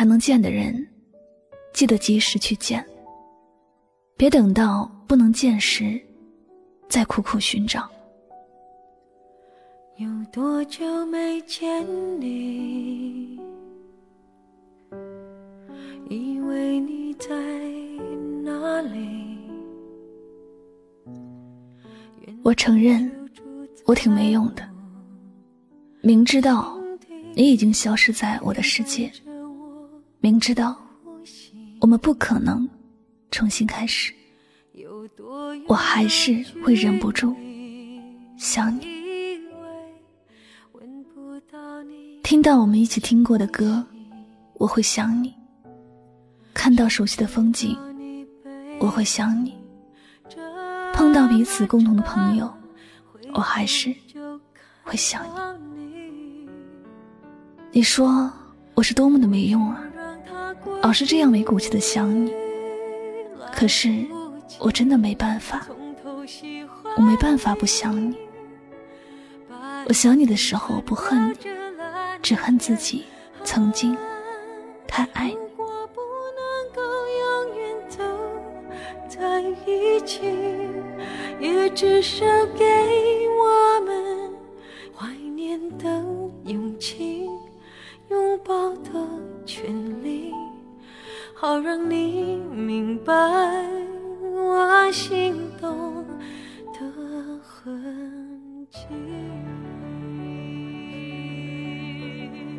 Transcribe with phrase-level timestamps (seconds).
[0.00, 0.88] 还能见的人，
[1.74, 2.82] 记得及时去见。
[4.16, 6.00] 别等到不能见时，
[6.88, 7.86] 再苦苦寻找。
[9.98, 11.86] 有多久没见
[12.18, 13.38] 你？
[16.08, 17.28] 以为你在
[18.42, 19.36] 哪里？
[22.42, 23.12] 我承认，
[23.84, 24.66] 我挺没用的。
[26.00, 26.74] 明知道。
[27.34, 29.12] 你已经消失在我的世界，
[30.22, 30.76] 明知道
[31.80, 32.68] 我们不可能
[33.30, 34.12] 重新开始，
[35.66, 37.34] 我还是会忍不住
[38.36, 39.00] 想你。
[42.22, 43.82] 听到我们一起听过的歌，
[44.54, 45.30] 我会想你；
[46.52, 47.74] 看到熟悉的风景，
[48.78, 49.52] 我会想你；
[50.92, 52.52] 碰到彼此共同的朋友，
[53.32, 53.94] 我还是
[54.82, 56.46] 会想你。
[57.72, 58.30] 你说
[58.74, 59.82] 我是多么的没用啊，
[60.82, 62.32] 老是这样没骨气的想你。
[63.52, 64.06] 可是
[64.58, 65.66] 我真的没办法，
[66.96, 68.16] 我没办法不想你。
[69.86, 71.36] 我想你的时候不恨你，
[72.22, 73.04] 只恨自己
[73.44, 73.96] 曾经
[74.86, 75.36] 太爱你。
[81.40, 82.24] 也至少
[82.56, 82.64] 给
[83.38, 83.79] 我
[91.40, 93.14] 好让你明白
[94.34, 96.04] 我心动
[96.74, 96.80] 的
[97.42, 98.78] 痕迹。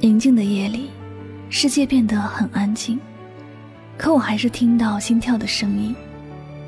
[0.00, 0.90] 宁静的夜里，
[1.50, 2.98] 世界变得很安静，
[3.96, 5.94] 可我还是听到心跳的声音，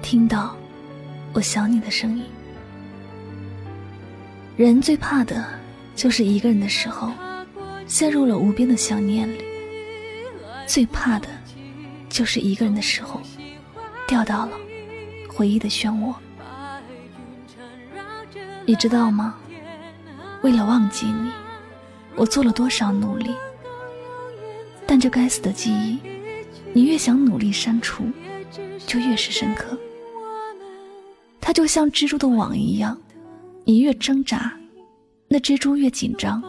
[0.00, 0.56] 听到
[1.32, 2.22] 我想你的声音。
[4.56, 5.44] 人最怕的
[5.96, 7.10] 就是一个人的时候。
[7.88, 9.40] 陷入了无边的想念里，
[10.66, 11.28] 最怕的，
[12.16, 13.20] 就是一个人的时候，
[14.08, 14.52] 掉到了
[15.28, 16.14] 回忆的漩涡。
[18.64, 19.36] 你知道吗？
[20.42, 21.30] 为了忘记你，
[22.14, 23.34] 我做了多少努力。
[24.86, 25.98] 但这该死的记忆，
[26.72, 28.04] 你越想努力删除，
[28.86, 29.78] 就越是深刻。
[31.38, 32.96] 它就像蜘蛛的网一样，
[33.66, 34.58] 你越挣扎，
[35.28, 36.42] 那蜘蛛越紧张。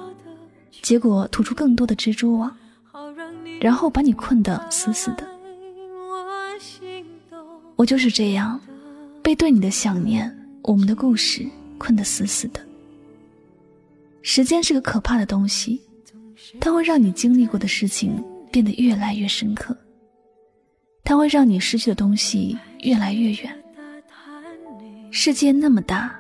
[0.81, 2.55] 结果吐出更多的蜘蛛网，
[3.59, 5.27] 然后把你困得死死的。
[7.77, 8.59] 我就是这样，
[9.21, 12.59] 被对你的想念、我们的故事困得死死的。
[14.23, 15.79] 时间是个可怕的东西，
[16.59, 18.21] 它会让你经历过的事情
[18.51, 19.77] 变得越来越深刻，
[21.03, 23.63] 它会让你失去的东西越来越远。
[25.11, 26.19] 世界那么大，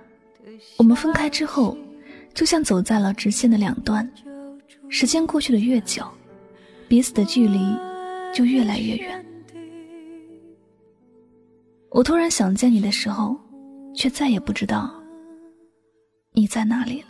[0.77, 1.75] 我们分开之后，
[2.35, 4.07] 就像走在了直线的两端。
[4.89, 6.07] 时间过去的越久，
[6.87, 7.59] 彼此的距离
[8.31, 9.25] 就越来越远。
[11.97, 13.35] 我突然想见你的时候，
[13.95, 14.87] 却再也不知道
[16.31, 17.07] 你在哪里了。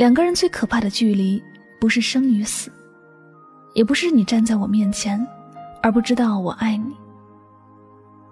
[0.00, 1.42] 两个人最可怕的距离，
[1.78, 2.72] 不是生与死，
[3.74, 5.20] 也不是你站在我面前，
[5.82, 6.96] 而不知道我爱你，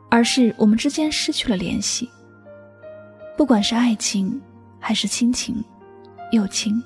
[0.08, 2.08] 而是我们之间失去了联系。
[3.36, 4.40] 不管是爱情，
[4.80, 5.62] 还是亲情、
[6.32, 6.82] 友情，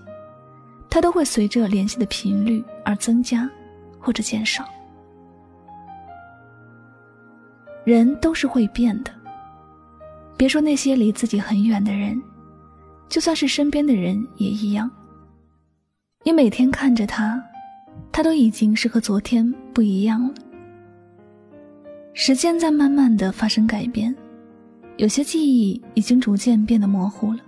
[0.90, 3.48] 它都会随着联系的频率而增加
[4.00, 4.68] 或者减少。
[7.84, 9.12] 人都是会变的，
[10.36, 12.20] 别说那些离自己很远的人。
[13.12, 14.90] 就算是身边的人也一样。
[16.24, 17.38] 你每天看着他，
[18.10, 20.32] 他都已经是和昨天不一样了。
[22.14, 24.14] 时间在慢慢的发生改变，
[24.96, 27.40] 有些记忆已经逐渐变得模糊了。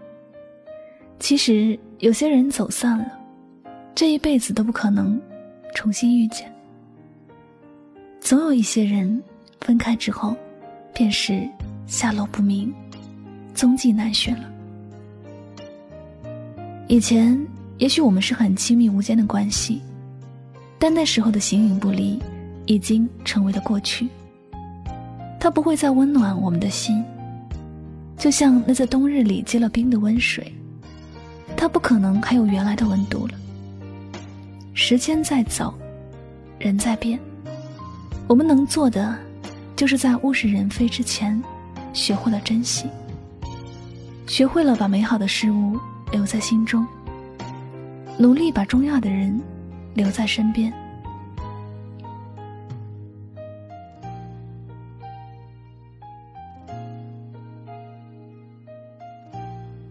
[1.19, 3.19] 其实有些人走散了，
[3.95, 5.19] 这一辈子都不可能
[5.75, 6.53] 重新遇见。
[8.21, 9.23] 总有一些人
[9.63, 10.37] 分开之后，
[10.93, 11.49] 便是
[11.87, 12.71] 下落不明，
[13.55, 14.51] 踪迹难寻了。
[16.87, 17.39] 以前
[17.79, 19.81] 也许我们是很亲密无间的关系，
[20.79, 22.21] 但那时候的形影不离，
[22.67, 24.09] 已经成为了过去。
[25.41, 27.05] 它不会再温暖我们的心，
[28.17, 30.53] 就像那在冬日里结了冰的温水，
[31.57, 33.35] 它不可能还有原来的温度了。
[34.73, 35.75] 时间在走，
[36.59, 37.19] 人在变。
[38.27, 39.17] 我们能做的，
[39.77, 41.43] 就是在物是人非之前，
[41.93, 42.87] 学会了珍惜，
[44.27, 45.79] 学会了把美好的事物
[46.11, 46.87] 留在心中，
[48.19, 49.41] 努力把重要的人
[49.95, 50.73] 留在身边。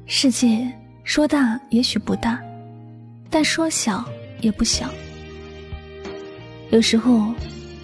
[0.06, 0.72] 世界
[1.04, 2.42] 说大也许不大，
[3.30, 4.04] 但说小
[4.42, 4.90] 也不小。
[6.72, 7.34] 有时候。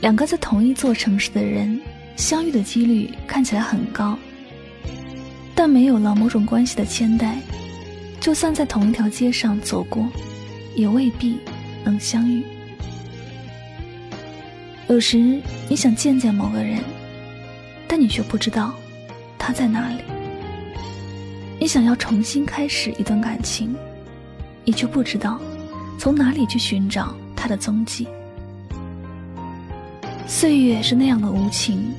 [0.01, 1.77] 两个在同一座城市的人
[2.15, 4.17] 相遇的几率看起来很高，
[5.53, 7.37] 但没有了某种关系的牵带，
[8.19, 10.07] 就算在同一条街上走过，
[10.75, 11.39] 也未必
[11.83, 12.43] 能相遇。
[14.87, 15.17] 有时
[15.67, 16.83] 你想见见某个人，
[17.87, 18.73] 但你却不知道
[19.37, 20.01] 他在哪里；
[21.59, 23.75] 你想要重新开始一段感情，
[24.65, 25.39] 你却不知道
[25.97, 28.07] 从哪里去寻找他的踪迹。
[30.27, 31.93] 岁月是那样的无情，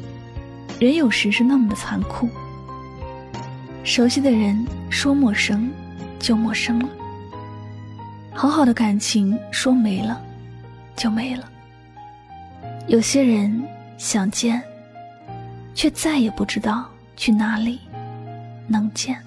[0.79, 2.29] 人有时是那么的残酷。
[3.83, 5.71] 熟悉的人说陌生，
[6.21, 6.89] 就陌生了；
[8.33, 10.23] 好好的感情说没了，
[10.95, 11.51] 就没了。
[12.87, 14.63] 有些人想见，
[15.75, 16.85] 却再也不知道
[17.17, 17.81] 去哪里
[18.69, 19.19] 能见。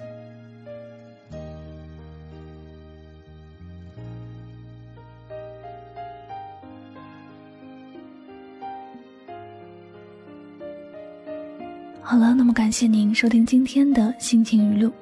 [12.00, 14.92] 好了，那么感谢您收听今天的心情语录。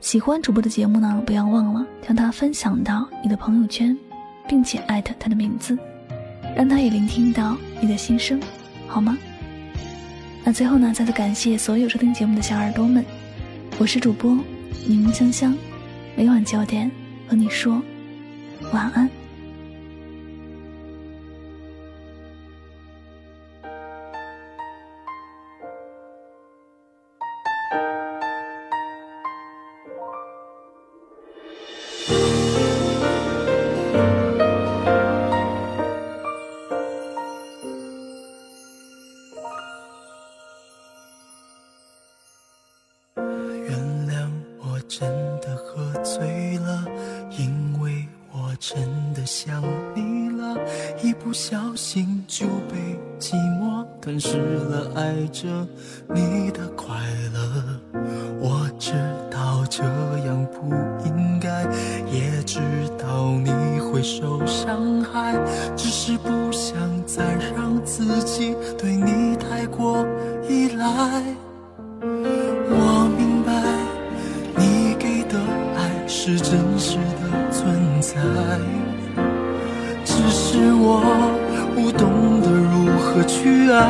[0.00, 3.96] 喜欢主播的节目呢，不要忘了将它分享到你的朋友圈，
[4.48, 5.78] 并且艾特他的名字，
[6.56, 8.40] 让他也聆听到你的心声，
[8.88, 9.16] 好吗？
[10.42, 13.04] 那最后呢，再次感谢所有收听节目的小耳朵们，
[13.78, 14.32] 我是主播
[14.86, 15.54] 柠檬香香，
[16.16, 16.90] 每晚九点
[17.28, 17.80] 和你说
[18.72, 19.19] 晚安。
[51.02, 55.48] 一不小心就被寂寞吞噬了，爱着
[56.08, 56.96] 你的快
[57.34, 57.80] 乐。
[58.40, 58.92] 我知
[59.30, 59.82] 道这
[60.26, 60.74] 样不
[61.06, 61.62] 应该，
[62.10, 62.58] 也知
[62.98, 63.50] 道你
[63.80, 65.38] 会受伤害，
[65.76, 66.74] 只是不想
[67.04, 67.22] 再
[67.54, 70.06] 让自己对你太过
[70.48, 70.86] 依赖。
[72.02, 73.52] 我明白
[74.56, 75.38] 你给的
[75.76, 78.79] 爱是真实的存在。
[80.60, 81.00] 是我
[81.74, 83.80] 不懂得如何去爱，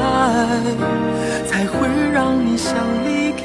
[1.45, 2.73] 才会让你想
[3.05, 3.43] 离开。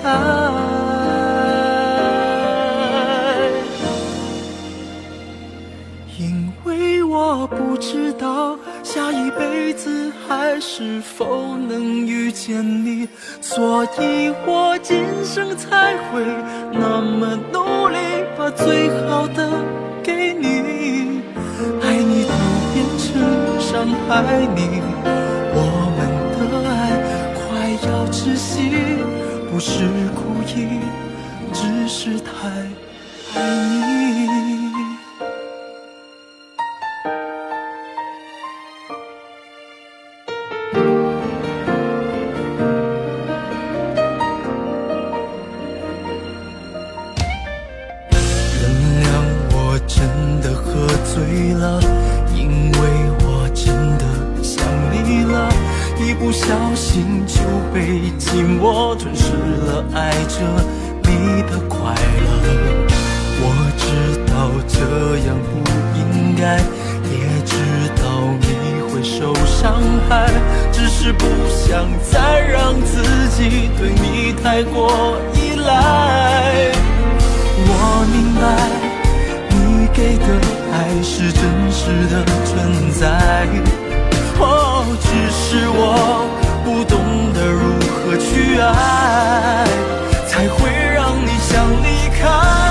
[6.20, 13.10] 因为我不知道下一辈子还是否能遇见你，
[13.42, 16.22] 所以我今生才会
[16.72, 17.98] 那么努力，
[18.38, 19.50] 把最好的
[20.04, 21.15] 给，你。
[24.08, 24.82] 爱你，
[25.56, 25.60] 我
[25.98, 26.00] 们
[26.38, 26.72] 的爱
[27.34, 27.42] 快
[27.90, 28.70] 要窒息，
[29.52, 29.72] 不是
[30.14, 30.80] 故意，
[31.52, 32.30] 只是太
[33.34, 34.65] 爱你。
[56.26, 57.36] 不小心就
[57.72, 59.32] 被寂寞吞噬
[59.68, 60.42] 了，爱着
[61.04, 62.88] 你的快乐。
[63.42, 63.44] 我
[63.78, 63.86] 知
[64.26, 64.80] 道这
[65.28, 65.62] 样不
[66.00, 66.58] 应该，
[67.14, 67.14] 也
[67.46, 67.54] 知
[68.02, 68.04] 道
[68.42, 69.80] 你会受伤
[70.10, 70.26] 害，
[70.72, 73.04] 只是不想再让自
[73.38, 76.72] 己对你太过依赖。
[77.68, 77.70] 我
[78.12, 78.42] 明白
[79.52, 80.26] 你给的
[80.74, 83.85] 爱是真实的存在。
[85.02, 86.28] 只是我
[86.64, 89.66] 不懂得如何去爱
[90.28, 92.65] 才会让你想离开。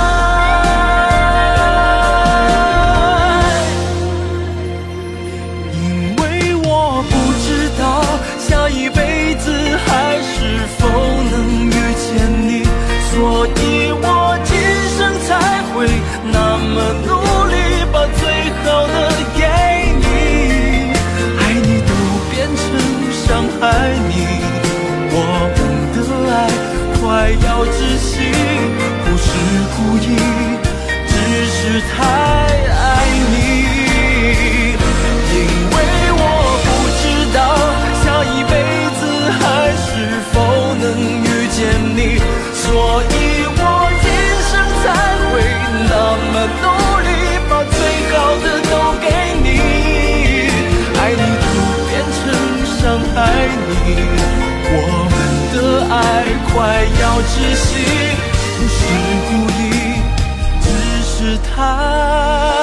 [57.00, 57.68] 要窒息
[58.56, 58.78] 不是
[59.28, 59.62] 故意
[60.60, 60.66] 只
[61.02, 62.53] 是太